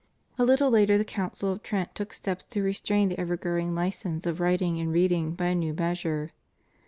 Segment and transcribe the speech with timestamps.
[0.39, 4.25] A little later the Council of Trent took steps to restrain the ever growing license
[4.25, 6.31] of writing and reading by a new measure.